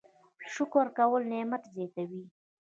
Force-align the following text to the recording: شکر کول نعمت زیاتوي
شکر 0.53 0.85
کول 0.97 1.21
نعمت 1.31 1.63
زیاتوي 1.73 2.23